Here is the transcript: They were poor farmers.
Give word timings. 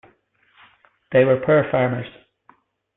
They 1.11 1.25
were 1.25 1.41
poor 1.45 1.63
farmers. 1.69 2.07